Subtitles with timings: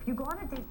[0.00, 0.64] if you go on a date.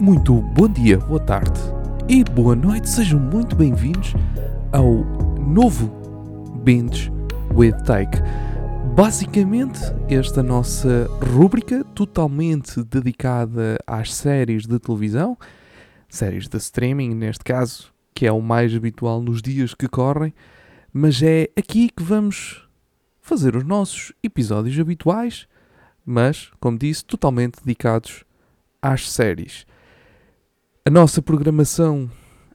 [0.00, 1.58] Muito bom dia, boa tarde
[2.08, 4.12] e boa noite, sejam muito bem-vindos
[4.72, 4.92] ao
[5.40, 5.88] novo
[6.62, 7.10] Binge
[7.54, 8.18] with Take.
[8.94, 15.36] Basicamente, esta nossa rúbrica totalmente dedicada às séries de televisão,
[16.08, 20.32] séries de streaming neste caso, que é o mais habitual nos dias que correm,
[20.92, 22.68] mas é aqui que vamos
[23.20, 25.48] fazer os nossos episódios habituais,
[26.06, 28.22] mas, como disse, totalmente dedicados
[28.80, 29.66] às séries.
[30.84, 32.08] A nossa programação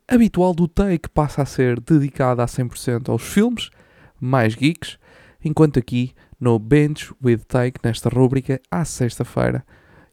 [0.08, 3.70] habitual do Take passa a ser dedicada a 100% aos filmes,
[4.18, 4.98] mais geeks,
[5.44, 9.66] enquanto aqui no Bench with Take, nesta rúbrica, à sexta-feira,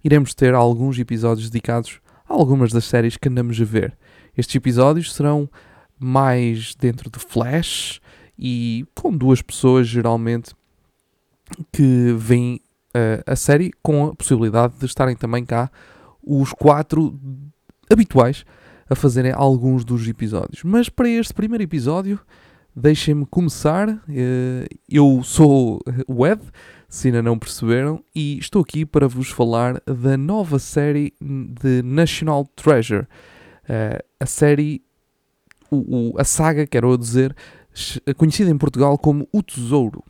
[0.03, 3.97] iremos ter alguns episódios dedicados a algumas das séries que andamos a ver.
[4.37, 5.49] Estes episódios serão
[5.99, 8.01] mais dentro de Flash
[8.39, 10.55] e com duas pessoas, geralmente,
[11.73, 12.61] que veem
[12.95, 15.71] uh, a série com a possibilidade de estarem também cá
[16.23, 17.19] os quatro
[17.91, 18.45] habituais
[18.91, 20.63] a fazerem alguns dos episódios.
[20.65, 22.21] Mas para este primeiro episódio,
[22.77, 23.89] deixem-me começar.
[24.09, 26.41] Eh, Eu sou o Ed,
[26.89, 32.47] se ainda não perceberam, e estou aqui para vos falar da nova série de National
[32.55, 33.07] Treasure.
[33.69, 34.83] Eh, A série,
[36.19, 37.35] a saga, quero dizer,
[38.17, 40.05] conhecida em Portugal como O Tesouro.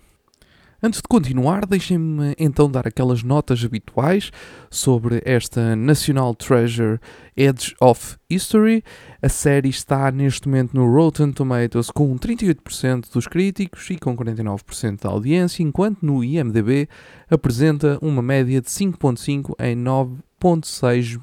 [0.83, 4.31] Antes de continuar, deixem-me então dar aquelas notas habituais
[4.71, 7.01] sobre esta National Treasure
[7.35, 8.85] Edge of History.
[9.23, 15.03] A série está neste momento no Rotten Tomatoes com 38% dos críticos e com 49%
[15.03, 16.87] da audiência, enquanto no IMDb
[17.31, 21.19] apresenta uma média de 5.5 em 9.6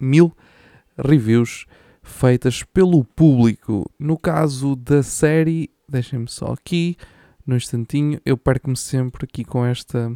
[0.00, 0.36] mil
[0.98, 1.66] reviews
[2.02, 3.88] feitas pelo público.
[3.96, 6.96] No caso da série, deixem-me só aqui,
[7.46, 10.12] no instantinho, eu perco-me sempre aqui com esta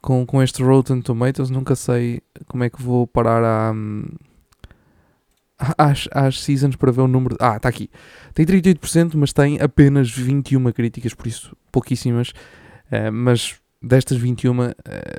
[0.00, 4.04] com, com este Rotten Tomatoes, nunca sei como é que vou parar à, hum,
[5.76, 7.36] às, às seasons para ver o número.
[7.38, 7.90] Ah, está aqui.
[8.32, 12.32] Tem 38%, mas tem apenas 21 críticas, por isso pouquíssimas.
[12.90, 14.74] Eh, mas destas 21 eh,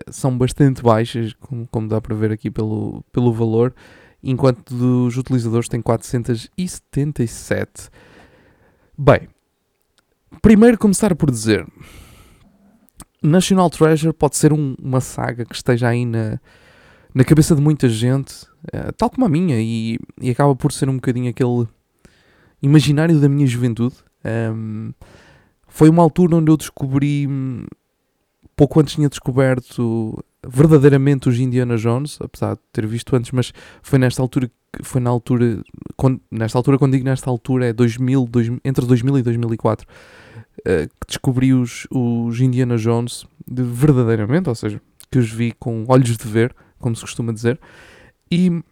[0.09, 3.73] são bastante baixas, como, como dá para ver aqui pelo, pelo valor,
[4.23, 7.89] enquanto dos utilizadores tem 477.
[8.97, 9.27] Bem,
[10.41, 11.65] primeiro começar por dizer.
[13.23, 16.39] National Treasure pode ser um- uma saga que esteja aí na,
[17.13, 18.33] na cabeça de muita gente,
[18.73, 21.67] eh, tal como a minha, e, e acaba por ser um bocadinho aquele
[22.61, 23.95] imaginário da minha juventude.
[24.23, 24.91] Ahm,
[25.67, 27.65] foi uma altura onde eu descobri, hum,
[28.55, 33.53] pouco antes tinha descoberto verdadeiramente os Indiana Jones, apesar de ter visto antes, mas
[33.83, 34.49] foi nesta altura,
[34.81, 35.61] foi na altura,
[35.95, 39.85] quando, nesta altura, quando digo nesta altura, é 2000, 2000 entre 2000 e 2004
[40.65, 45.85] eh, que descobri os, os Indiana Jones de verdadeiramente, ou seja, que os vi com
[45.87, 47.59] olhos de ver, como se costuma dizer,
[48.31, 48.63] e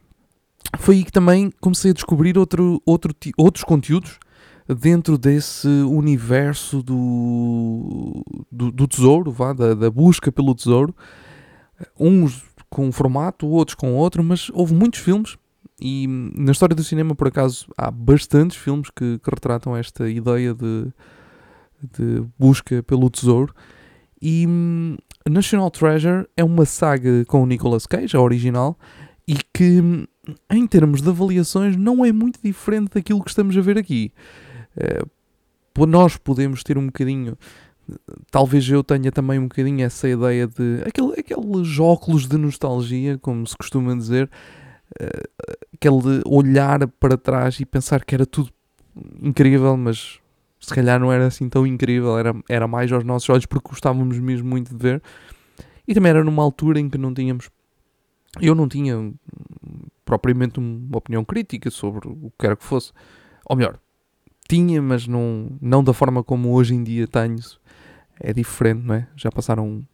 [0.78, 4.20] foi aí que também comecei a descobrir outro, outro, outros conteúdos
[4.68, 10.96] dentro desse universo do, do, do tesouro, vá, da, da busca pelo tesouro,
[12.00, 15.38] uns com um formato, outros com outro, mas houve muitos filmes.
[15.82, 20.54] E na história do cinema, por acaso, há bastantes filmes que, que retratam esta ideia
[20.54, 20.92] de,
[21.98, 23.54] de busca pelo tesouro.
[24.22, 24.98] E hum,
[25.30, 28.78] National Treasure é uma saga com o Nicolas Cage, a original,
[29.28, 30.06] e que, hum,
[30.50, 34.12] em termos de avaliações, não é muito diferente daquilo que estamos a ver aqui.
[34.76, 35.04] Eh,
[35.88, 37.38] nós podemos ter um bocadinho.
[38.32, 40.84] Talvez eu tenha também um bocadinho essa ideia de.
[40.86, 44.30] Aquele, aqueles óculos de nostalgia, como se costuma dizer.
[45.00, 45.24] eh,
[45.74, 48.52] aquele olhar para trás e pensar que era tudo
[49.22, 50.20] incrível, mas
[50.70, 54.18] se calhar não era assim tão incrível, era, era mais aos nossos olhos porque gostávamos
[54.20, 55.02] mesmo muito de ver.
[55.88, 57.50] E também era numa altura em que não tínhamos.
[58.40, 59.12] Eu não tinha
[60.06, 62.92] propriamente uma opinião crítica sobre o que quer que fosse.
[63.46, 63.80] Ou melhor,
[64.48, 67.38] tinha, mas não, não da forma como hoje em dia tenho.
[68.20, 69.08] É diferente, não é?
[69.16, 69.86] Já passaram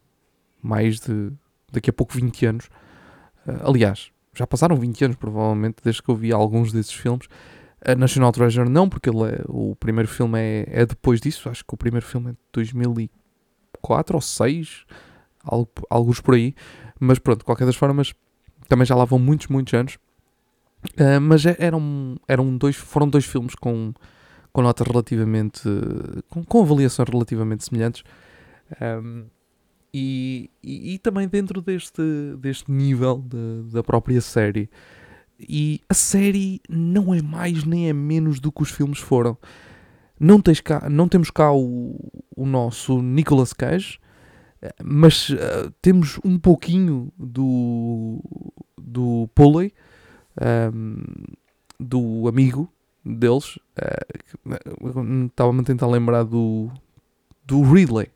[0.61, 1.31] mais de.
[1.71, 2.69] daqui a pouco 20 anos.
[3.47, 7.27] Ah, aliás, já passaram 20 anos provavelmente desde que eu vi alguns desses filmes.
[7.87, 11.49] A National Treasure não, porque ele é- o primeiro filme é, é depois disso.
[11.49, 14.85] Acho que o primeiro filme é de 2004 ou 6,
[15.43, 16.55] algo, alguns por aí.
[16.99, 18.13] Mas pronto, de qualquer das formas,
[18.67, 19.97] também já lá vão muitos, muitos anos.
[20.97, 23.93] Ah, mas é- eram, eram dois, foram dois filmes com,
[24.51, 25.61] com notas relativamente.
[26.29, 28.03] com, com avaliações relativamente semelhantes.
[28.81, 29.25] Ahm,
[29.97, 32.01] E, e, e, também dentro deste,
[32.39, 34.69] deste nível de, da própria série.
[35.39, 39.37] E a série não é mais nem é menos do que os filmes foram.
[40.19, 41.99] Não, tens cá, não temos cá o,
[42.35, 43.99] o nosso Nicolas Cage,
[44.83, 48.21] mas uh, temos um pouquinho do,
[48.77, 49.73] do Pulley,
[50.73, 51.03] um,
[51.79, 52.71] do amigo
[53.05, 53.57] deles.
[53.77, 56.71] Uh, Estava-me a tentar lembrar do,
[57.45, 58.07] do Ridley.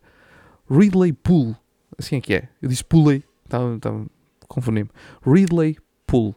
[0.69, 1.55] Ridley Pool.
[1.97, 2.49] Assim é que é.
[2.61, 3.23] Eu disse Pulley.
[3.43, 4.05] Estava, estava
[4.47, 4.89] confundindo
[5.25, 5.77] Ridley
[6.07, 6.35] Pool.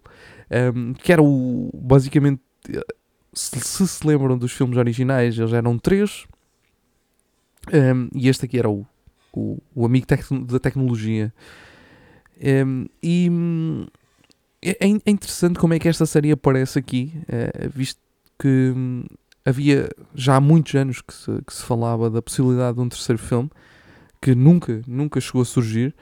[0.75, 1.71] Um, que era o.
[1.75, 2.41] Basicamente.
[3.35, 6.27] Se, se, se lembram dos filmes originais, eles eram três.
[7.73, 8.87] Um, e este aqui era o,
[9.33, 11.33] o, o amigo tec da tecnologia.
[12.67, 13.31] Um, e
[14.61, 18.01] é, é, interessante como é que esta série aparece aqui, uh, visto
[18.39, 19.05] que um,
[19.45, 23.21] havia já há muitos anos que se, que se falava da possibilidade de um terceiro
[23.21, 23.51] filme
[24.21, 25.95] que nunca, nunca chegou a surgir.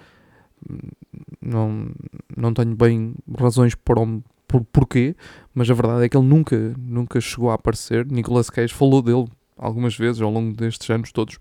[1.41, 1.91] Não,
[2.37, 5.15] não tenho bem razões para o, por porquê,
[5.55, 8.05] mas a verdade é que ele nunca, nunca chegou a aparecer.
[8.05, 9.27] Nicolas Cage falou dele
[9.57, 11.39] algumas vezes ao longo destes anos todos,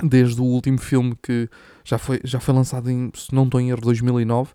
[0.00, 1.48] desde o último filme que
[1.84, 4.52] já foi, já foi lançado em, se não estou em erro, 2009.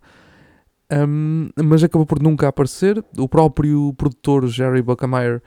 [0.91, 3.03] Um, mas acabou por nunca aparecer.
[3.17, 5.41] O próprio produtor Jerry Buckemeyer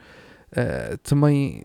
[0.51, 1.63] uh, também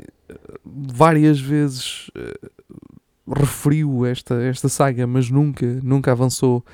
[0.65, 6.65] várias vezes uh, referiu esta, esta saga, mas nunca, nunca avançou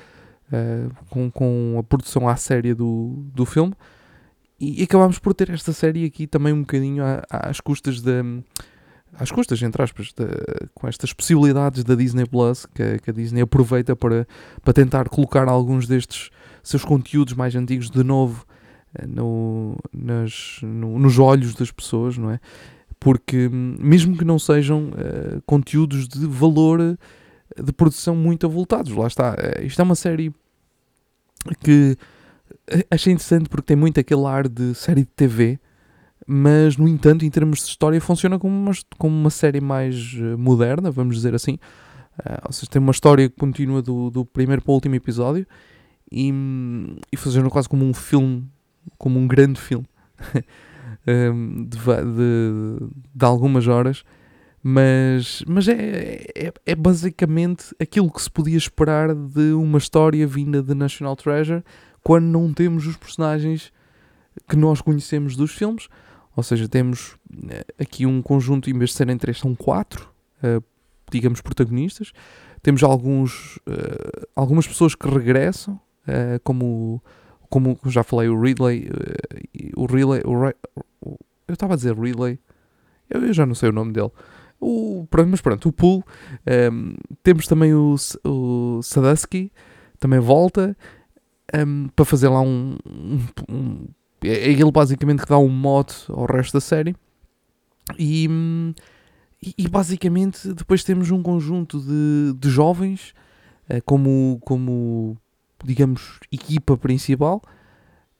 [0.51, 3.73] uh, com, com a produção à séria do, do filme.
[4.59, 8.23] E, acabámos por ter esta série aqui também um bocadinho às custas da.
[9.17, 10.13] Às custas, entre aspas,
[10.73, 14.27] com estas possibilidades da Disney Plus, que, que, a Disney aproveita para,
[14.61, 16.29] para tentar colocar alguns destes
[16.61, 18.45] seus conteúdos mais antigos de novo
[18.99, 22.39] uh, no, nas, no, nos olhos das pessoas, não é?
[23.05, 26.97] porque hum, mesmo que não sejam uh, conteúdos de valor eh,
[27.61, 30.33] de produção muito avultados, lá está, uh, isto é uma série
[31.63, 31.97] que
[32.89, 35.59] achei interessante porque tem muito aquele ar de série de TV,
[36.25, 40.89] mas no entanto, em termos de história, funciona como uma, como uma série mais moderna,
[40.89, 41.59] vamos dizer assim.
[42.19, 45.45] Uh, ou seja, tem uma história que continua do, do primeiro para o último episódio
[46.11, 46.31] e,
[47.11, 48.49] e funciona quase como um filme,
[48.97, 49.85] como um grande filme.
[51.05, 54.03] um, de, de, de, algumas horas,
[54.67, 60.63] mas, mas é, é, é, basicamente aquilo que se podia esperar de uma história vinda
[60.63, 61.63] de National Treasure
[62.03, 63.71] quando não temos os personagens
[64.49, 65.87] que nós conhecemos dos filmes.
[66.35, 67.15] Ou seja, temos
[67.47, 70.11] eh, aqui um conjunto, em vez de serem três, são quatro,
[70.43, 70.63] uh,
[71.11, 72.11] digamos, protagonistas.
[72.63, 75.75] Temos alguns, uh, algumas pessoas que regressam,
[76.07, 77.03] uh, como
[77.51, 78.89] como já falei, o Ridley,
[79.77, 81.17] o Ridley, o,
[81.47, 82.39] eu estava a dizer Relay,
[83.07, 84.11] eu, eu, já não sei o nome dele.
[84.59, 85.97] O, mas pronto, o Pool.
[85.97, 86.03] Um,
[86.45, 89.51] ehm, temos também o, o Sadusky,
[89.99, 90.75] também volta
[91.53, 92.77] um, ehm, para fazer lá um,
[93.49, 93.87] um,
[94.23, 96.95] É, ele basicamente que dá um mod ao resto da série.
[97.99, 98.27] E,
[99.57, 103.13] e, basicamente depois temos um conjunto de, de jovens
[103.69, 105.15] uh, como, como,
[105.63, 107.41] digamos, equipa principal.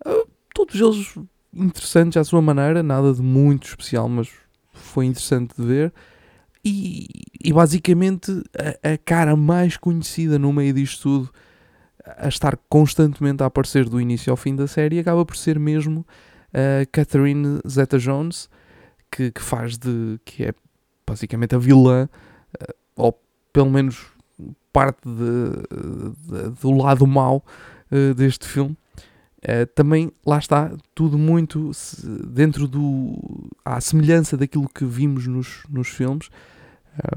[0.06, 1.16] Uh, todos eles
[1.52, 4.30] interessantes à sua maneira, nada de muito especial, mas
[4.72, 5.94] foi interessante de ver.
[6.66, 7.08] E,
[7.44, 11.30] e basicamente a, a, cara mais conhecida no meio disto tudo,
[12.18, 16.06] a estar constantemente a aparecer do início ao fim da série, acaba por ser mesmo
[16.52, 18.50] a Catherine Zeta-Jones,
[19.12, 20.20] que, que faz de.
[20.26, 20.54] que é
[21.06, 22.10] basicamente a vilã,
[22.60, 23.22] eh, ou
[23.54, 24.08] pelo menos
[24.74, 25.52] parte de,
[26.28, 27.46] de, do lado mau
[27.92, 28.76] uh, deste filme.
[29.44, 31.72] Uh, também lá está tudo muito
[32.28, 36.30] dentro do à semelhança daquilo que vimos nos, nos filmes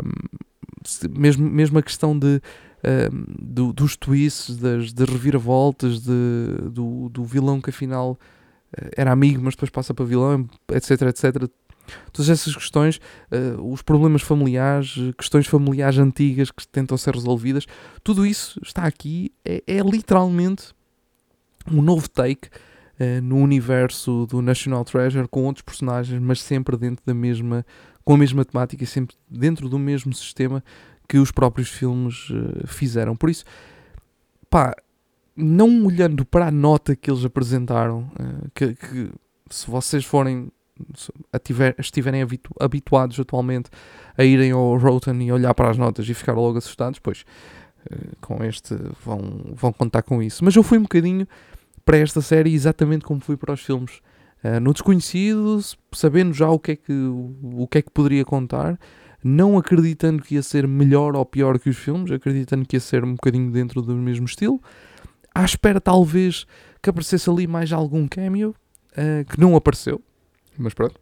[0.03, 2.41] um, mesmo, mesmo a questão de
[2.85, 9.11] um, do, dos twists das, das reviravoltas de, do, do vilão que afinal uh, era
[9.13, 11.51] amigo mas depois passa para vilão etc etc.
[12.13, 13.01] Todas essas questões
[13.33, 17.67] uh, os problemas familiares questões familiares antigas que tentam ser resolvidas
[18.05, 20.73] tudo isso está aqui é, é literalmente
[21.71, 27.05] um novo take uh, no universo do National Treasure com outros personagens, mas sempre dentro
[27.05, 27.65] da mesma,
[28.09, 30.65] com a mesma temática, sempre dentro do mesmo sistema
[31.07, 33.15] que os próprios filmes uh, fizeram.
[33.15, 33.45] Por isso,
[34.49, 34.75] pá,
[35.37, 39.11] não olhando para a nota que eles apresentaram, uh, que, que,
[39.51, 40.51] se vocês forem
[41.31, 43.69] ativer, estiverem habitu habituados atualmente
[44.17, 47.27] a irem ao Rotten e olhar para as notas e ficar logo assustados, pois
[48.23, 48.75] com este
[49.05, 50.43] vão, vão contar com isso.
[50.43, 51.29] Mas eu fui um bocadinho
[51.85, 54.01] para esta série exatamente como fui para os filmes.
[54.43, 55.61] Uh, no desconhecido,
[55.93, 58.79] sabendo já o que é que, o, que, é que poderia contar,
[59.23, 63.05] não acreditando que ia ser melhor ou pior que os filmes, acreditando que ia ser
[63.05, 64.63] um bocadinho dentro do mesmo estilo,
[65.35, 66.47] à espera talvez
[66.81, 68.55] que aparecesse ali mais algum cameo,
[68.93, 70.01] uh, que não apareceu,
[70.57, 71.01] mas pronto,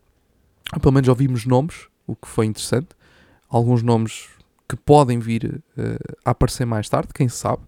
[0.80, 2.88] pelo menos ouvimos nomes, o que foi interessante,
[3.48, 4.28] alguns nomes
[4.68, 7.62] que podem vir uh, a aparecer mais tarde, quem sabe,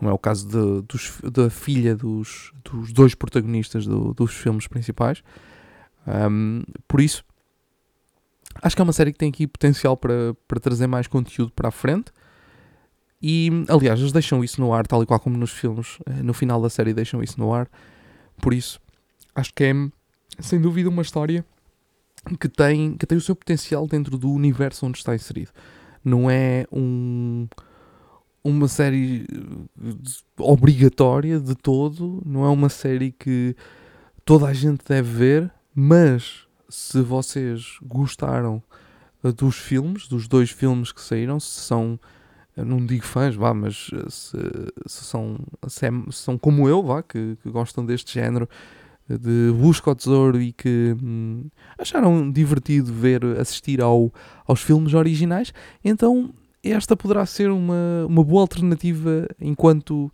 [0.00, 4.66] como é o caso de, dos, da filha dos, dos dois protagonistas do, dos filmes
[4.66, 5.22] principais.
[6.06, 7.22] Um, por isso,
[8.62, 11.68] acho que é uma série que tem aqui potencial para, para trazer mais conteúdo para
[11.68, 12.10] a frente.
[13.20, 16.32] E, aliás, eles deixam isso no ar, tal e qual como nos filmes, eh, no
[16.32, 17.68] final da série deixam isso no ar.
[18.40, 18.80] Por isso,
[19.34, 19.74] acho que é,
[20.38, 21.44] sem dúvida, uma história
[22.40, 25.50] que tem, que tem o seu potencial dentro do universo onde está inserido.
[26.02, 27.46] Não é um,
[28.42, 29.92] uma série eh,
[30.38, 33.54] obrigatória de todo, não é uma série que
[34.24, 38.62] toda a gente deve ver, mas se vocês gostaram
[39.22, 42.00] eh, dos filmes, dos dois filmes que saíram, se são,
[42.56, 44.36] não digo fãs, vá, mas eh, se,
[44.86, 48.48] se são, se, é, se, são como eu, vá, que, que, gostam deste género
[49.08, 54.12] de busca ao tesouro e que hum, acharam divertido ver, assistir ao,
[54.46, 55.52] aos filmes originais,
[55.84, 56.32] então
[56.62, 60.12] esta poderá ser uma, uma boa alternativa enquanto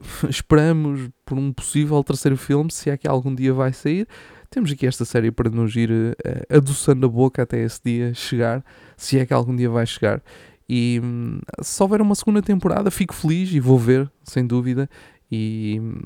[0.28, 4.06] esperamos por um possível terceiro filme, se é que algum dia vai sair.
[4.50, 6.14] Temos aqui esta série para nos ir uh,
[6.56, 8.64] adoçando a boca até esse dia chegar,
[8.96, 10.22] se é que algum dia vai chegar.
[10.68, 14.88] E hum, se houver uma segunda temporada, fico feliz e vou ver, sem dúvida.
[15.30, 16.00] E hum,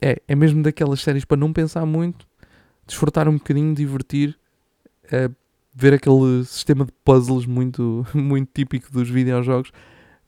[0.00, 2.26] é, é mesmo daquelas séries para não pensar muito,
[2.86, 4.38] desfrutar um bocadinho, divertir,
[5.06, 5.34] uh,
[5.80, 9.70] ver aquele sistema de puzzles muito, muito típico dos videojogos,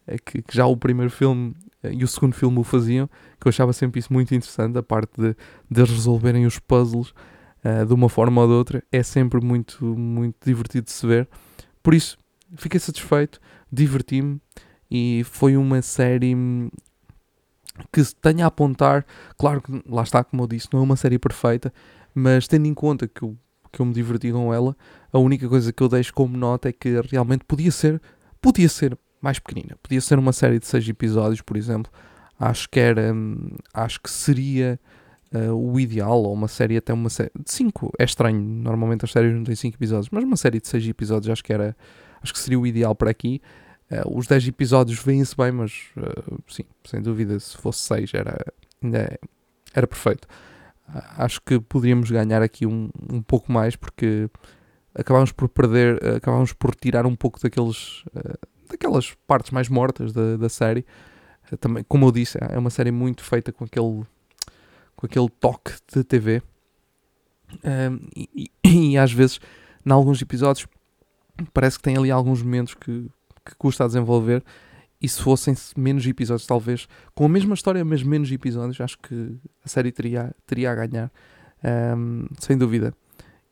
[0.07, 3.09] é que, que, já o primeiro filme eh, e o segundo filme o faziam,
[3.40, 5.35] que eu achava sempre isso muito interessante, a parte de,
[5.69, 7.12] de resolverem os puzzles
[7.64, 11.28] uh, de uma forma ou de outra, é sempre muito, muito divertido de se ver.
[11.83, 12.16] Por isso,
[12.57, 13.40] fiquei satisfeito,
[13.73, 14.40] diverti-me
[14.88, 16.33] e foi uma série
[17.92, 19.04] que se tenha a apontar,
[19.37, 21.73] claro que lá está, como eu disse, não é uma série perfeita,
[22.14, 23.37] mas tendo em conta que eu
[23.72, 24.76] que eu me diverti com ela.
[25.12, 28.00] A única coisa que eu deixo como nota é que realmente podia ser,
[28.40, 29.76] podia ser mais pequenina.
[29.82, 31.92] Podia ser uma série de seis episódios, por exemplo.
[32.38, 34.80] Acho que era, hum, acho que seria
[35.34, 37.92] uh, o ideal, ou uma série até uma série de cinco.
[37.98, 41.30] É estranho, normalmente as séries não têm cinco episódios, mas uma série de seis episódios
[41.30, 41.76] acho que era,
[42.22, 43.40] acho que seria o ideal para aqui.
[43.90, 48.38] Uh, os 10 episódios vêm-se bem, mas uh, sim, sem dúvida, se fosse 6 era,
[49.74, 50.28] era perfeito
[51.16, 54.28] acho que poderíamos ganhar aqui um, um pouco mais porque
[54.94, 60.37] acabámos por perder, acabámos por tirar um pouco daqueles, uh, daquelas partes mais mortas da,
[60.37, 60.85] da série.
[61.52, 64.04] Uh, também, como eu disse, é uma série muito feita com aquele,
[64.97, 66.42] com aquele toque de TV.
[67.54, 69.40] Uh, e, e, e, às vezes,
[69.85, 70.66] em alguns episódios,
[71.52, 73.09] parece que tem ali alguns momentos que,
[73.44, 74.42] que custa a desenvolver
[75.00, 79.37] e se fossem menos episódios, talvez, com a mesma história, mas menos episódios, acho que
[79.64, 81.11] a série teria, teria a ganhar,
[81.97, 82.95] um, sem dúvida.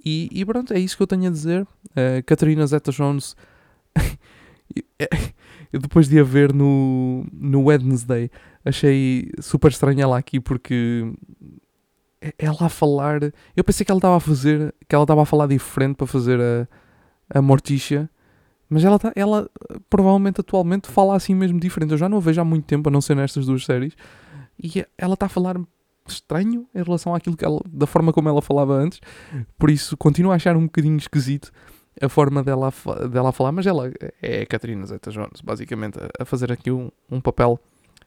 [0.04, 1.62] E, e, pronto, é isso que eu tenho a dizer.
[1.62, 3.34] Uh, Catarina Zeta-Jones,
[5.72, 8.30] eu depois de a ver no, no Wednesday,
[8.64, 11.10] achei super estranha ela aqui porque
[12.38, 13.20] ela a falar.
[13.56, 16.38] Eu pensei que ela estava a fazer, que ela estava a falar diferente para fazer
[16.40, 18.08] a, a Morticia
[18.68, 19.48] mas ela, tá, ela
[19.88, 21.92] provavelmente atualmente fala assim mesmo diferente.
[21.92, 23.94] Eu já não a vejo há muito tempo, a não ser nestas duas séries.
[24.62, 25.56] E ela está a falar
[26.06, 29.00] estranho em relação àquilo que ela, da forma como ela falava antes.
[29.58, 31.50] Por isso, continuo a achar um bocadinho esquisito
[32.00, 32.72] a forma dela,
[33.10, 33.52] dela falar.
[33.52, 37.58] Mas ela é a Catarina Zeta Jones, basicamente, a, a fazer aqui um, um papel.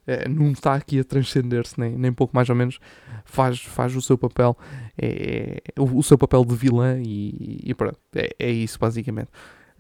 [0.06, 2.80] É, não está aqui a transcender-se, nem, nem pouco mais ou menos.
[3.24, 4.58] Faz, faz o seu papel,
[4.98, 8.00] é, é o, o, seu papel de vilã e, e pronto.
[8.16, 9.30] É, é isso, basicamente.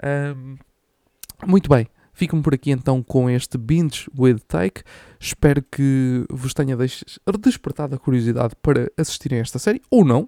[0.03, 0.57] Um,
[1.47, 4.83] muito bem, fico-me por aqui então com este Binge with Take.
[5.19, 6.75] Espero que vos tenha
[7.39, 10.27] despertado a curiosidade para assistirem a esta série, ou não.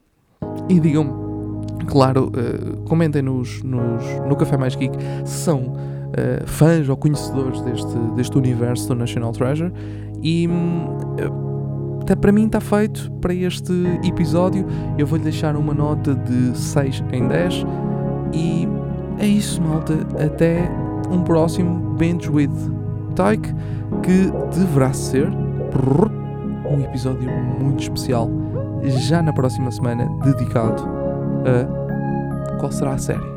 [0.70, 6.90] E digam-me, claro, uh, comentem nos, nos, no Café Mais Geek se são uh, fãs
[6.90, 9.72] ou conhecedores deste, deste universo do National Treasure.
[10.22, 13.72] E uh, até para mim está feito para este
[14.04, 14.66] episódio.
[14.98, 17.66] Eu vou-lhe deixar uma nota de 6 em 10.
[18.34, 18.68] E
[19.20, 19.94] é isso, malta.
[20.20, 20.70] Até
[21.14, 22.50] um próximo Bench with
[23.16, 23.54] Tyke
[24.02, 25.30] que deverá ser
[26.70, 27.30] um episódio
[27.60, 28.30] muito especial
[28.84, 30.84] já na próxima semana dedicado
[31.46, 33.34] a qual será a série.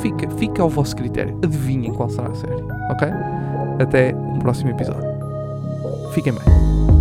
[0.00, 1.38] Fica, fica ao vosso critério.
[1.44, 3.08] Adivinhem qual será a série, ok?
[3.80, 5.08] Até um próximo episódio.
[6.12, 6.99] Fiquem bem.